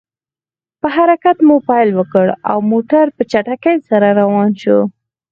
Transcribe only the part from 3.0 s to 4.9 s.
په چټکۍ سره روان شو.